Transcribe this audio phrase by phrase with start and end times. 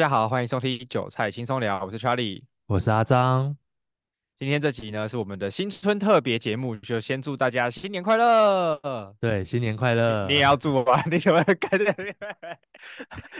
[0.00, 3.54] 家好，欢迎收听韭菜轻松聊，我是 Charlie，我是阿张。
[4.34, 9.14] 今天这集呢是我们的新春特别节目，就先祝大家新年快乐。
[9.20, 11.04] 对，新年快乐，你也要祝我吧？
[11.10, 11.44] 你怎么？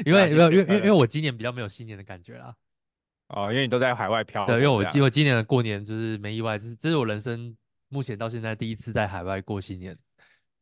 [0.05, 2.55] 因为 因为因为因为我今年比较没有新年的感觉啦。
[3.29, 4.45] 哦，因为你都在海外漂。
[4.45, 7.56] 对，因为我记我今年的过年就是没意外，这是这是我人生
[7.89, 9.97] 目前到现在第一次在海外过新年。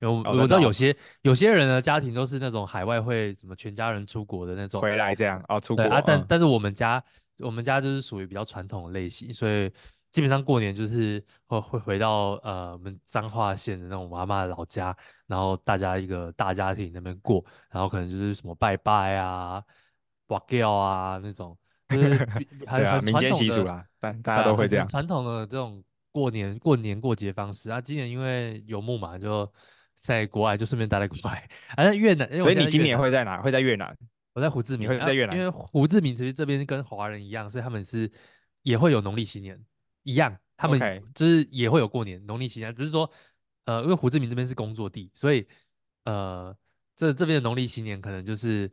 [0.00, 7.02] 有我知道有些有些人的家庭都是那种海外会什么全家人出国的那种回来这样哦，出国啊，但但是我们家
[7.38, 9.68] 我们家就是属于比较传统的类型，所以
[10.12, 19.60] 基本上过年就是会会回到呃我们彰化县的那种我阿嬷的老家，然后大家一个大家庭那边过，然后可能就是什么拜拜啊、
[20.28, 22.28] 挂吊啊那种，就是
[22.68, 25.82] 还有民间习俗啦，但大家都会这样传统的这种
[26.12, 27.80] 过年过年过节方式啊。
[27.80, 29.50] 今年因为游牧嘛，就。
[30.00, 33.40] 在国外就顺便待在国外，而、啊、越南，所以你今年会在哪？
[33.42, 33.96] 会在越南？
[34.32, 38.10] 我在胡志明，会在越南，啊、因为胡志明其实这边跟华人一样，所以他们是
[38.62, 39.58] 也会有农历新年
[40.02, 40.78] 一样，他们
[41.14, 43.10] 就是也会有过年农历新年，只是说
[43.64, 45.46] 呃，因为胡志明这边是工作地，所以
[46.04, 46.56] 呃，
[46.96, 48.70] 这这边的农历新年可能就是。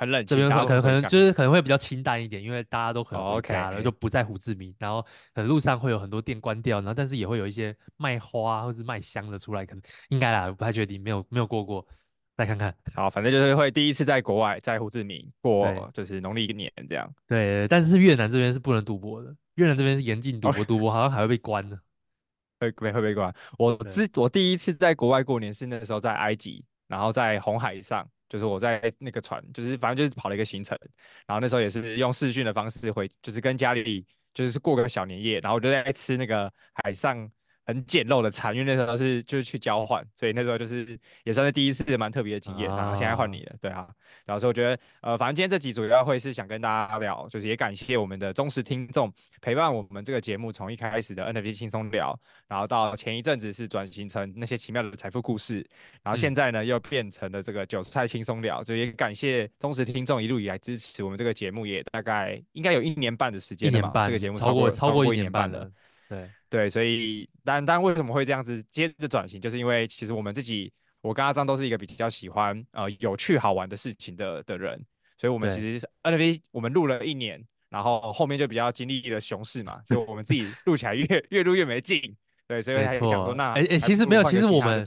[0.00, 3.82] 很冷，这边可能可能就是可能会比较清淡一点，因为大家都很回家了，oh, okay.
[3.82, 4.74] 就不在胡志明。
[4.78, 5.02] 然后
[5.34, 11.86] 可能路上会有很多店关掉，然后但是也会有一些卖花或是卖香的出来，可能应该啦，我不太确定，没有没有过过，
[12.34, 12.74] 再看看。
[12.94, 17.06] 好，反正就是会第一次在国外，在胡志明过，就是农历一个年这样。
[17.28, 21.78] 对，但是越南这边是不能赌博的，越南这边是严禁赌博，赌博好像还会被关呢，
[22.58, 23.30] 会会会被关。
[23.58, 28.08] 我之我第一次在国外过年是那时候在埃及，然后在红海上。
[28.30, 30.78] 就是我在那个船，就是反正就是跑了一个行程，
[31.26, 36.50] 然后那时候也是用视讯的方式回，就是跟家里就是过个小年夜，然后我就在吃那个
[36.82, 37.30] 海上。
[37.70, 42.68] 很简陋的餐，因为那时候是就是去交换，所以那时候就是也算是第一次蛮特别的经验。
[42.68, 43.88] 然后现在换你了，对啊。
[44.26, 55.64] 然后所以我觉得，呃，反正今天这集主要会是想跟大家聊，就是也感谢我们的忠实听众陪伴我们这个节目从一开始的 NFT 轻松聊，然后到前一阵子是转型成那些奇妙的财富故事，
[56.02, 64.06] 然后现在呢、嗯、又变成了这个韭菜轻松聊，就也感谢忠实听众一路以来支持我们这个节目，也大概应该有一年半的时间了吧？
[64.06, 65.70] 这个节目超过超过一年半了。
[66.08, 74.84] 对对，所以但但为什么会这样子接着转型，就是因为其实我们自己，我跟阿张都是一个比较喜欢呃有趣好玩的事情的的人，
[75.16, 82.16] 所以我们其实 NFT 我们录了一年，然后后面就比较经历了熊市嘛，所以我们自己录起来越 越录越没劲，
[82.48, 84.84] 对，所以才想说那哎哎，其实没有，其实我们。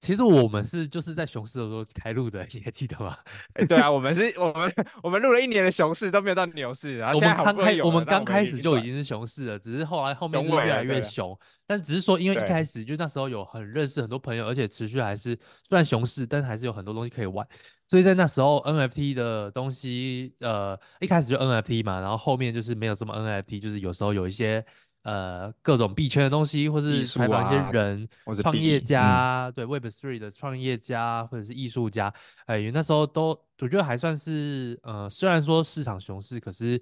[0.00, 3.16] 其实我们是就是在熊市的时候开录的，你还记得吗？
[3.54, 4.72] 哎、欸，对啊，我们是我们
[5.02, 11.36] 我们录了一年的熊市都没有到牛市，然后现在刚开我们刚开始就已经是熊市了，只是后来后面就越来越熊。
[11.66, 15.36] 但只是说，因为一开始就那时候有很认识很多朋友，而且持续还是
[15.68, 17.46] 虽然熊市，但是还是有很多东西可以玩。
[17.88, 24.64] 所以在那时候 NFT 的东西，呃，一开始就 NFT 嘛，然后后面就是没有这么 NFT，就是有时候有一些。
[25.08, 28.06] 呃，各种币圈的东西，或是采访一些人、
[28.42, 32.12] 创业家，嗯、对 Web Three 的创业家或者是艺术家，
[32.44, 36.78] 哎，因为那时候都我觉得还算是，呃，虽然说市场熊市，可是，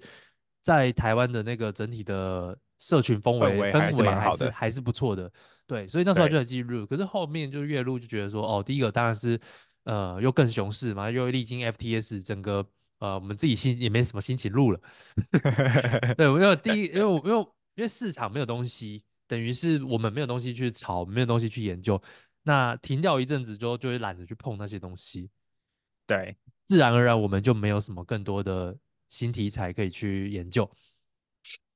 [0.61, 5.31] 在台湾的那个整体的社群氛围氛围还是还是不错的，
[5.65, 6.85] 对，所以那时候就很记录。
[6.85, 9.39] 可是后面就越录就觉得说，哦，第一个当然是，
[9.85, 12.67] 呃，又更熊市嘛，又历经 FTS 整个，
[12.99, 14.79] 呃，我们自己心也没什么心情录了，
[16.17, 17.47] 对，我因为第一，因为我因为。
[17.77, 22.01] 因为市场没有东西，等于是我们没有东西去炒，没有东西去研究，
[22.41, 25.29] 那停掉一阵子之后，就会懒得去碰那些东西。
[26.07, 26.35] 对，
[26.65, 28.75] 自然而然我们就没有什么更多的
[29.09, 30.69] 新题材可以去研究。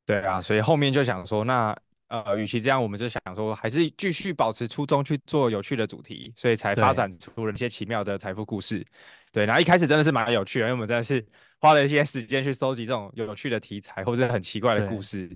[0.03, 1.77] 对啊，所以后面就想说，那
[2.07, 8.83] 呃，与其这样，我们就想说，还是继续保持初衷去做有趣的主题，所以才发展出了一些奇妙的财富故事。
[9.31, 11.25] 对，然后一开始真的是蛮有趣的，因为我们真的是
[11.59, 15.29] 花了一些时间去收集这种有趣的题材或者很奇怪的故事。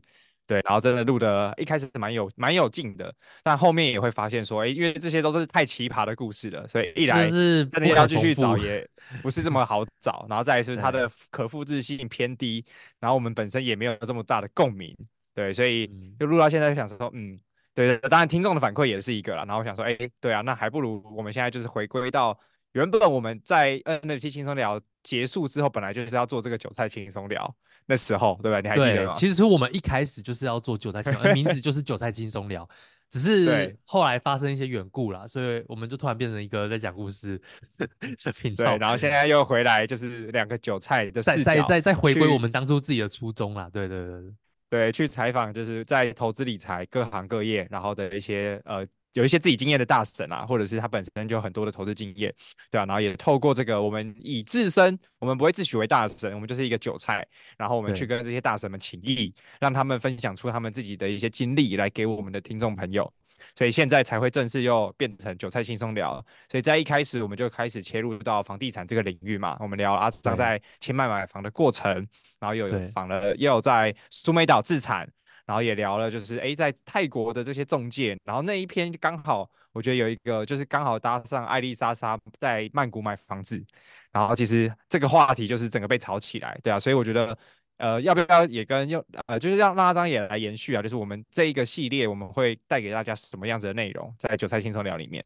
[0.47, 3.11] 对，然后真的录的，一开始是蛮有蛮有劲的，
[3.41, 8.87] 但后面也会发现说，哎，因为这些都是太奇葩的故事了，所以一来是真的要继续找也
[9.23, 12.63] 不是这么好找，然后再来是它的可复制性偏低，
[12.99, 14.95] 然后我们本身也没有这么大的共鸣，
[15.33, 15.89] 对，所以
[16.19, 17.39] 就录到现在就想说，嗯，
[17.73, 22.37] 对，当然听众的反馈也是一个了，然后我想说，哎，对啊，那还不如我们现在就是回归到
[22.73, 27.55] 原本我们在 NFT 轻松聊结束之后，本来就是要做这个韭菜轻松聊。
[27.85, 28.59] 那时候，对吧？
[28.61, 29.13] 你还记得吗？
[29.15, 32.67] 其实我们一开始就是要做韭菜轻松，名字就是韭菜轻松聊，
[33.09, 37.39] 只是后来发生一些缘故啦，所以我们就突然变成一个在讲故事
[37.77, 38.65] 的频道。
[38.65, 43.69] 对，然后现在又回来，就是两个韭菜的视角，再再再回归我们当初自己的初衷啦。
[43.71, 44.31] 对对对对，
[44.69, 48.85] 对，去采访就是在投资理财各行各业，然后的一些呃。
[49.15, 52.33] 有一些自己经验的大神啊，或者是他本身就有很多的投资经验，
[52.69, 57.25] 对啊，然后也透过这个，我们以自身，我们不会自诩为大神，我们就是一个韭菜，
[57.57, 63.09] 然后我们去跟这些大神们请益，让他们分享出他们自己的一些经历来给我们的听众朋友，
[63.57, 66.13] 所以现在才会正式又变成韭菜轻松聊。
[66.51, 71.89] 所以在一开始我们就开始切入到房地产这个领域嘛，我们聊阿张在清迈买房的过程，
[72.37, 75.09] 然后又有访了，又有在苏梅岛自产。
[75.45, 83.63] 然后也聊了，就是哎，在泰国的这些中介，然后那一篇刚好，我觉得有一个就是刚好搭上艾丽莎莎在曼谷买房子，
[84.11, 87.37] 然后其实这个话题就是整个被炒起来，对啊，所以我觉得，
[87.77, 95.23] 呃，要不要也跟用呃，就是让让阿璋也来延续啊，就是我们这一个系列我们会带给大家什么样子的内容，在韭菜轻松聊里面。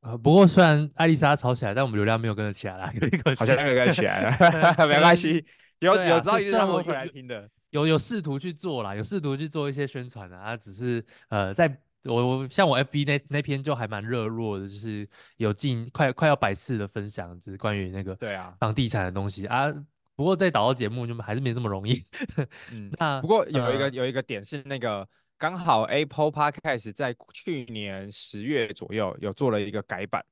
[0.00, 2.92] 呃，不过虽然艾丽莎吵起来，但我们流量没有跟着起来啦，
[3.36, 4.30] 好像没有跟着起来
[4.78, 5.44] 了，没关系，
[5.80, 7.46] 有有朝一日他们会来听的。
[7.70, 15.06] 有有试图去做啦，有试图去做一些宣传啊，只是呃，在我我像我 FB 那那篇就还蛮热络的，就是
[15.36, 19.84] 有近快快要百次的分享，就是关于那个对啊房地产的东西啊，啊。
[20.16, 22.02] 不过在导到节目就还是没这么容易。
[22.72, 25.06] 嗯，那不过有一个、呃、有一个点是那个
[25.36, 30.24] 刚好 Apple Podcast 在去年十月左右有做了一个改版，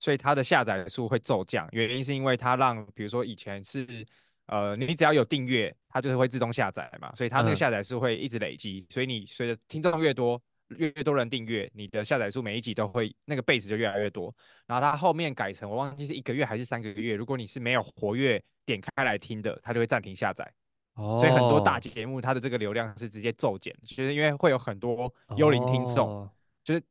[0.00, 4.06] 所以它的下载数会骤降，原因是因为它让比如说以前是。
[4.48, 14.34] 呃，你只要有订阅，它就是会自动下载嘛，所以它那个下载数会一直累积，嗯、所以你随着听众越多，越越多人订阅，你的下载数每一集都会那个 base 就越来越多。
[14.66, 20.50] 然后它后面改成我忘记是一个月还是三个月，如果你是没有活跃点开来听的，它就会暂停下载。
[20.94, 26.30] 哦，所以很多大节目它的这个流量是直接骤减，就是因为会有很多幽灵听众，哦、
[26.64, 26.82] 就是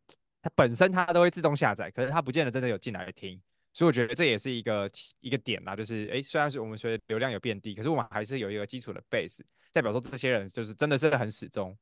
[0.41, 3.41] 它本身它都会自动下载，可是它不见得真的有进来听。
[3.77, 4.89] 所以我觉得这也是一个
[5.19, 9.41] 一个点啦，就是诶，虽然是我们说流量有变低，可是我们还是有一个基础的 base，
[9.71, 11.77] 代表说这些人就是真的是很始终，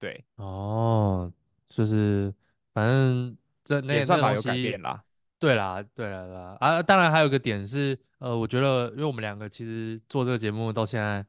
[0.00, 1.30] 对，哦，
[1.68, 2.32] 就是
[2.72, 5.04] 反正这那算法有改变啦，
[5.38, 11.22] 对啦，对啦，对啦，啊，当然还有个点是，呃，我觉得因为我们两个其实做这个节目到现在。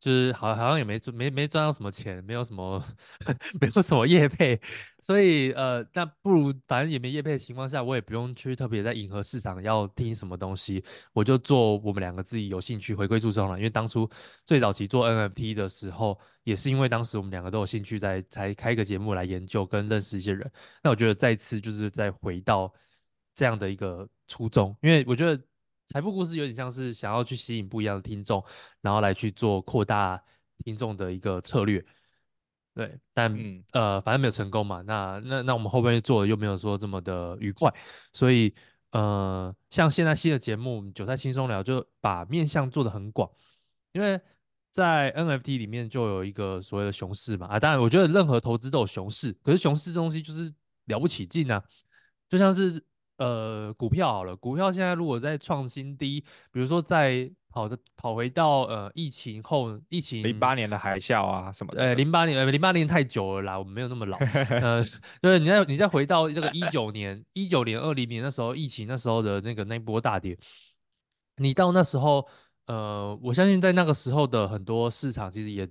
[0.00, 2.80] 就是好，好像也没赚，没没赚到什么钱，没有什么，
[3.60, 4.60] 没有什么业配，
[5.02, 13.58] 所以呃，那不如反正也没业配的情况下，我也不用去特别在迎合市场要听什么东西，我就做我们两个自己有兴趣回归初衷了。
[13.58, 14.08] 因为当初
[14.46, 20.48] 最早期做 NFT 的时候，也是因为当时我们两个都有兴趣在，在才开一个节目来研究跟认识一些人。
[20.82, 22.72] 那我觉得再次就是再回到
[23.34, 25.42] 这样的一个初衷，因为我觉得。
[25.88, 28.44] 财富故事有点像是想要去吸引不一样的听众，
[28.82, 30.22] 然后来去做扩大
[30.62, 31.82] 听众的一个策略，
[32.74, 34.82] 对，但、嗯、呃，反正没有成功嘛。
[34.82, 37.72] 那那那我们后面做的又没有说这么的愉快，
[38.12, 38.54] 所以
[38.90, 43.30] 呃，像现在新的节目《韭菜轻松聊》就把面向做的很广，
[43.92, 44.20] 因为
[44.70, 50.52] 在 NFT 里面就有一个所谓的熊市嘛啊，当然我觉得任何投资都有熊市，可是熊市这东西就是
[50.84, 51.64] 了不起劲啊，
[52.28, 52.84] 就像是。
[53.18, 56.20] 呃，股票好了，股票现在如果在创新低，
[56.52, 64.16] 比如说在跑的跑回到呃疫情后，疫情零八年的海啸啊什么的，呃零八年呃零八年太久了啦，我们没有那么老，
[64.62, 64.82] 呃，
[65.20, 70.38] 就是你再你再回到那个一九年一九年二零年那时候疫情那时候的那个那波大跌，
[71.36, 72.26] 你到那时候，
[72.66, 75.68] 呃，我相信在那个时候的很多市场其实也。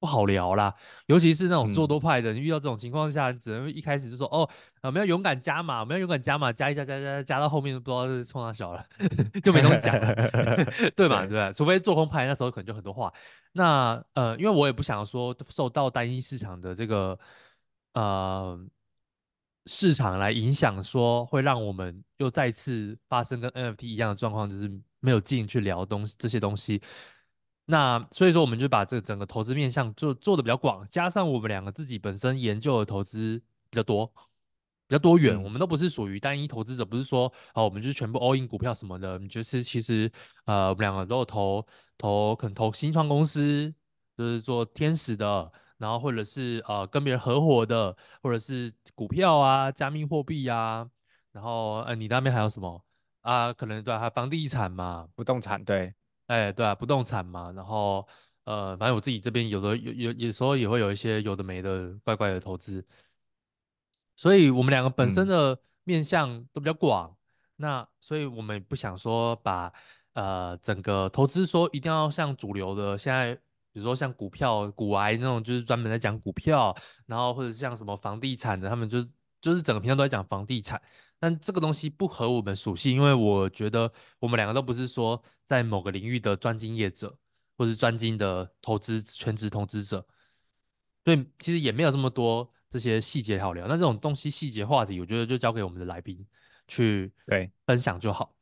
[0.00, 0.72] 不好聊啦，
[1.06, 4.48] 尤其是那种做多派的，你遇到这种情况下，只能一开始就说哦，
[4.82, 8.84] 我们要勇敢加码，我们要勇敢加码，加一加加加加到后面都不知道是冲哪小了，
[9.42, 10.14] 就没东西讲了，
[10.94, 11.26] 对吧？
[11.26, 11.52] 对吧？
[11.52, 13.12] 除非做空派那时候可能就很多话。
[13.52, 17.18] 那呃，因为我也不想说受到单一市场的这个
[17.94, 18.56] 呃
[19.66, 26.80] 市场来影响，说会让我们又再次发生跟 NFT 一样的状况，就是没有进去聊东西这些东西。
[27.70, 34.06] 那所以说，我们就把这整个投资面向做做的比较广，加上我们两个自己本身研究的投资比较多，
[34.86, 35.36] 比较多元。
[35.36, 39.18] 嗯、我们都不是属于单一投资者，不是说哦，我们就是全部 all in 股票什么的。
[39.28, 40.10] 就是其实
[40.46, 41.66] 呃，我们两个都有投
[41.98, 43.70] 投，可能投新创公司，
[44.16, 50.88] 就是做天使的，然后或者是呃跟别人合伙的，或者是股票啊、加密货币啊。
[51.32, 52.82] 然后呃，你那边还有什么
[53.20, 53.52] 啊？
[53.52, 55.92] 可能对、啊，还有房地产嘛，不动产对。
[56.28, 58.06] 哎，对啊，不动产嘛，然后
[58.44, 62.86] 呃，反正我自己这边有的有有有时候也会有一些有的没的怪怪的投资，
[64.16, 67.16] 所以我们两个本身的面向都比较广，嗯、
[67.56, 69.72] 那所以我们不想说把
[70.12, 73.34] 呃整个投资说一定要像主流的，现在
[73.72, 79.02] 比如说像股票、股癌那种，就是专门在讲股票，然后或者像什么房地产的，他们就
[79.40, 80.80] 就是整个频道都在讲房地产。
[81.18, 87.18] 但这个东西不合我们属性，因为我觉得我们两个都不是说在某个领域的专精业者，
[87.56, 90.06] 或是专精的投资全职投资者，
[91.04, 93.66] 所以其实也没有这么多这些细节好聊。
[93.66, 96.24] 那这种东西细节话题，我觉得就交给我们的来宾
[96.68, 98.34] 去对分享就好。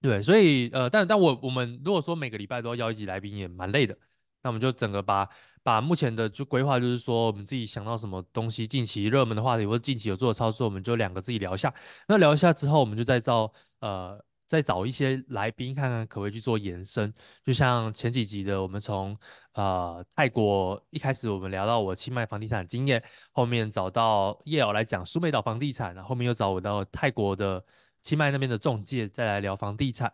[0.00, 3.98] 对，所以呃，但但我我们如果说每个礼拜都要邀一集来宾，也蛮累的。
[4.44, 5.28] 那我们就整个把
[5.62, 11.72] 把目前的就规划，就是说我们自己想到什么东西，近期热门的话题或者近期有做的操作，我们就两个自己聊一下。
[12.06, 17.12] 那聊一下之后，我们就再找呃再找一些来宾，看看可不可以去做延伸。
[17.42, 19.16] 就像前几集的，我们从
[19.54, 27.64] 呃泰国一开始，我们聊到我清迈房地产经验，后面找到叶老来讲苏梅岛房地产，然后后面又找我到泰国的
[28.02, 30.12] 清迈那边的中介，再来聊房地产。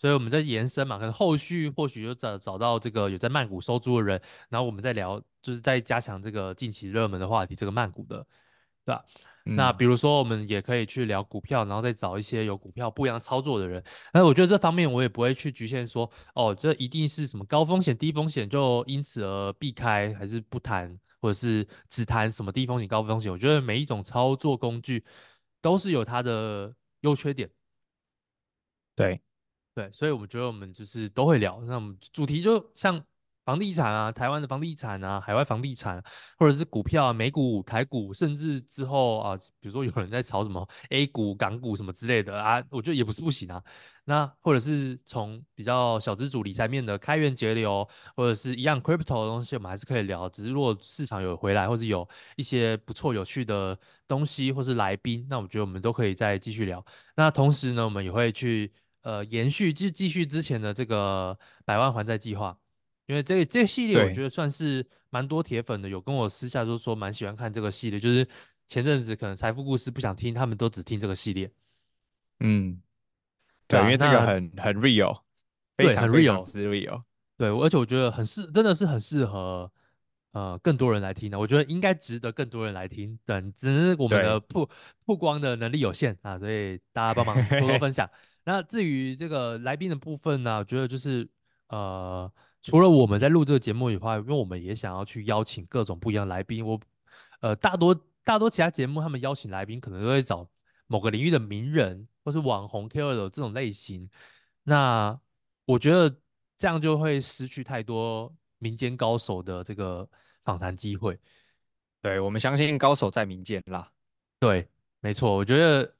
[0.00, 8.26] 所以我们在延伸嘛，可能后续或许就找找到这个有在曼谷收租的人，然后我们再聊，就是在加强这个近期热门的话题，这个曼谷的，
[8.86, 9.04] 对吧？
[9.44, 13.84] 嗯、那比如说我们也可以去聊股票，然后再找一些有股票不一样操作的人。
[14.14, 23.30] 那我觉得这方面我也不会去局限说，哦，这一定是什么高风险低风险，就因此而避开，还是不谈，或者是只谈什么低风险高风险。
[23.30, 25.04] 我觉得每一种操作工具
[25.60, 27.50] 都是有它的优缺点，
[28.96, 29.20] 对。
[29.80, 31.60] 对，所以我们觉得我们就是都会聊。
[31.62, 33.02] 那我们主题就像
[33.46, 36.02] 房地产啊，台湾的房地产啊，海外房地产，
[36.36, 43.62] 或者是股票啊，美股、台股，甚至之后啊，比如说有人在炒什么 A 股、港股什么之类的啊，我觉得也不是不行啊。
[44.04, 50.28] 那或者是从比较小资主理财面的开源节流，或者是一样 crypto 的东西，我们还是可以聊。
[50.28, 52.06] 只是如果市场有回来，或者有
[52.36, 56.84] 一些不错有趣的东西，或是来宾，那我觉得我们都可以再继续聊。
[57.16, 58.70] 那同时呢，我们也会去。
[59.02, 62.56] 呃，延续继继续之前的这个百万还债计划，
[63.06, 68.26] 因为这这系列我觉得算是蛮多铁粉的，有跟我私下都说蛮喜欢看这个系列，就是
[68.66, 71.50] 前阵子可能财富故事不想听，他们都只听这个系列。
[72.40, 72.80] 嗯，
[73.66, 75.22] 对，对啊，因为这个很很 real，
[75.76, 77.02] 非常非常之 real，
[77.36, 79.70] 对，而且我觉得很适，真的是很适合。
[80.32, 83.18] 呃，更多人来听的，我觉得应该值得更多人来听。
[83.24, 84.70] 等只是我们的曝
[85.04, 88.08] 曝光的能力有限啊，所以大家帮忙多多 分享。
[88.44, 91.28] 那至于这个来宾的部分呢，我觉得就是
[91.68, 92.30] 呃，
[92.62, 96.64] 除了我们在录这个节目以外，因为我们也想要去邀请各种不一样的来宾。
[96.66, 96.80] 我
[97.40, 97.94] 呃，大多
[98.24, 100.48] 大多其他节目他们邀请来宾，可能都会找
[100.86, 104.08] 某个领域的名人或是网红 KOL 这种类型。
[104.62, 105.18] 那
[105.64, 106.14] 我觉得
[106.56, 108.32] 这样就会失去太多。
[108.62, 110.06] 民间高手的这个
[110.44, 111.18] 访谈机会，
[112.02, 113.90] 对，我们相信高手在民间啦。
[114.38, 114.68] 对，
[115.00, 115.90] 没错，我觉得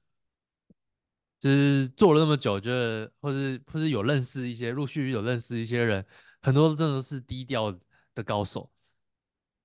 [1.41, 6.05] 就是做了那么久，觉得或是或是有认识一些，陆续有认识一些人，
[6.43, 7.75] 很多真的是低调
[8.15, 8.71] 的高手。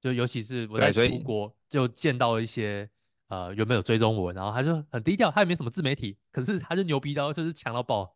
[0.01, 2.87] 就尤其是我在出国就见到一些
[3.27, 8.15] 呃有没有追踪我，然后他就很低调，他也没什么自媒体，可是他就牛逼到就是强到爆。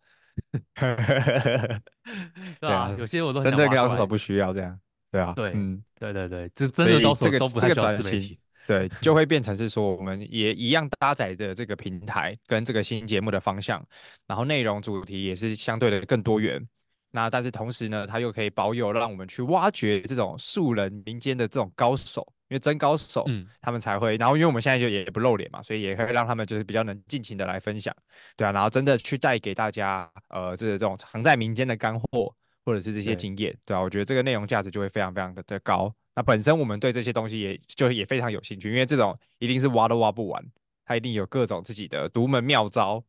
[2.61, 4.79] 对啊，有些我都很真正高手不需要这样，
[5.11, 8.39] 对啊，对，嗯，对对对，这真的高手都不太需要自媒体，
[8.69, 13.83] 对，就会变成是说，我们也一样搭载的这个平台跟这个新节目的方向，
[14.27, 16.63] 然后内容主题也是相对的更多元。
[17.09, 22.21] 那但是同时呢，它又可以保有让我们去挖掘这种素人民间的这种高手。
[22.49, 24.17] 因为真高手，嗯，他们才会。
[24.17, 27.95] 然后，因为我们现在就也不露脸嘛，所以也可以让他们就是比较能尽情的来分享，
[28.35, 28.51] 对啊。
[28.51, 32.33] 然后真的去带给大家，呃，这种藏在民间的干货，
[32.65, 33.79] 或者是这些经验，对，对啊。
[33.79, 35.93] 我觉得这个内容价值就会非常非常的的高。
[36.19, 40.45] 那本身我们对这些东西也就也非常有兴趣，因为这种一定是挖都挖不完，
[40.83, 43.01] 它一定有各种自己的独门妙招，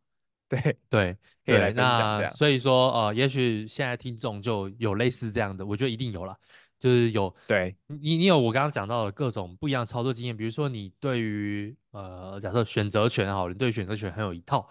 [0.49, 2.33] 对对， 可以来分享。
[2.33, 6.37] 所以说，呃，也许现在听众就有类似这样的，我觉得一定有了。
[6.79, 14.69] 就是有对你，你有我刚刚讲到的各种不一样的操作经验，比如说你对于呃，假设选择权好，你对选择权很有一套，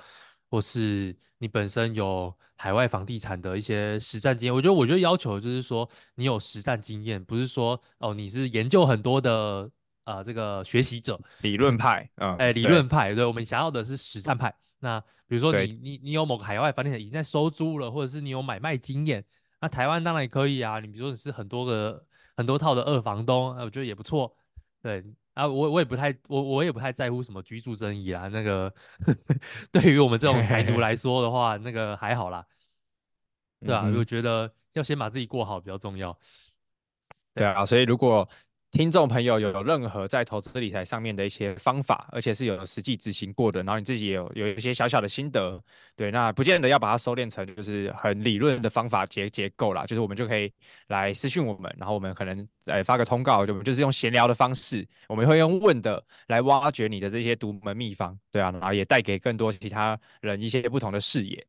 [0.49, 4.53] 或是你本身有海外房地产的一些实战经验。
[4.53, 9.69] 我觉得，我觉得要求就是说你有实战经验，不是说哦你是研究很多的
[10.03, 14.53] 呃这个学习者理论派，嗯，哎，理论派，对，对，我们想要的是实战派。
[14.79, 19.23] 那比如说你你你有某个海外房地产已经在收租了，或者是你有买卖经验，
[19.61, 20.79] 那台湾当然也可以啊。
[20.79, 22.03] 你比如说你是很多个
[22.35, 24.35] 很多套的二房东，我觉得也不错。
[24.81, 25.03] 对
[25.39, 28.27] 啊，我我也不太我我也不太在乎什么居住争议啦。
[28.27, 28.73] 那个
[29.71, 32.45] 对于我们这种财奴来 说的话，那个还好啦。
[33.61, 36.17] 对啊，我觉得要先把自己过好比较重要。
[37.33, 38.27] 对啊，所以如果
[38.71, 45.59] 听众朋友有任何在投资理财上面的一些方法，而且是有实际执行过的，然后你自己也有有一些小小的心得，
[45.95, 50.53] 对，那不见得要把它收敛成就是很理论的方法结结构啦，就是我们就可以
[50.87, 61.43] 来私讯我们，然后我们可能来发个通告，就就是用闲聊的方式，我们会用问的来挖掘你的这些独门秘方，对啊，然后也带给更多其他人一些不同的视野，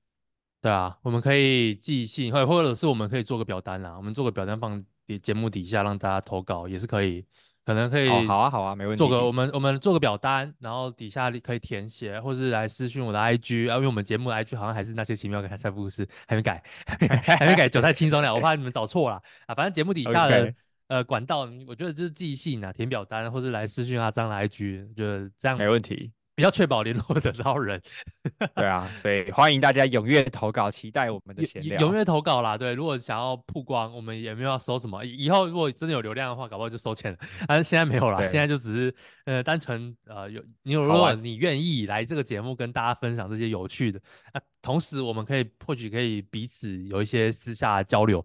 [0.62, 4.83] 对啊，我们可以寄信，或或者是我们可以做个表单啦，我们做个表单放。
[5.19, 7.25] 节目底下让大家投稿也是可以，
[7.64, 8.09] 可能可以。
[8.26, 8.99] 好啊，好啊，没问题。
[8.99, 16.62] 做个我们我们做个表单，然后底下可以填写，或是来私讯我的 IG 啊，因为我们节目的 IG 好像还是那些奇妙的财富故事，还没改，
[17.23, 19.55] 还没改，韭菜轻松了，我怕你们找错了啊。
[19.55, 20.55] 反正节目底下的 Okay.
[20.88, 26.11] 呃管道，我觉得就是寄信啊，填表单，或是来私讯阿张的 IG，我觉得这样没问题。
[26.41, 27.79] 比较确保联络得到人，
[28.57, 31.79] 对啊，所以欢迎大家踊跃投稿，期待我们的闲聊。
[31.79, 35.05] 踊跃投稿啦，对，如果想要曝光，我们也没有要收什么。
[35.05, 37.19] 以后如果真的有流量的话，搞不好就收钱了。
[37.47, 38.95] 但是现在没有啦，对现在就只是
[39.27, 44.01] 呃单纯呃有你有如果你愿意来这个节目跟大家分享这些有趣的，
[44.33, 48.25] 那、啊、同时我们可以或许可以彼此有一些私下交流，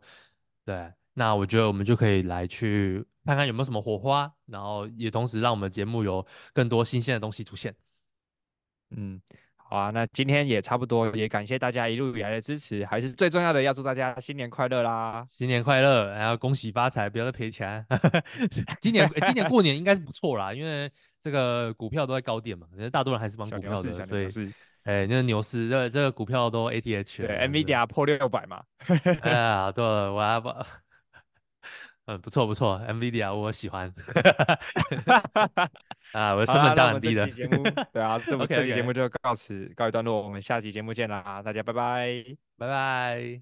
[0.64, 7.76] 对，那我觉得我们就可以来去看看有没有什么火花，然后也同时让我们节目有更多新鲜的东西出现。
[8.92, 9.20] 嗯，
[9.56, 15.25] 好啊，那今天也差不多，也感谢大家一路以来的支持，还是最重要的，要祝大家新年快乐啦！
[15.27, 17.86] 新年快乐，然后恭喜发财，不要再赔钱。
[18.80, 20.89] 今年今年过年应该是不错啦，因为
[21.20, 24.27] 这个股票都在高点嘛，人大多人还是买股票的，所以
[24.84, 28.63] 哎，那个牛市，这这个股票都 ATH，对，NVIDIA 破六百嘛。
[29.22, 30.68] 哎呀，对了，我。
[32.08, 33.92] 嗯，不错不错，NVIDIA 我喜欢，
[36.14, 37.27] 啊，我的成本价很低的。
[37.29, 42.24] 节目对啊，这么这期节目就告辞告一段落，我们下期节目见啦，大家拜拜，
[42.58, 43.42] 拜拜。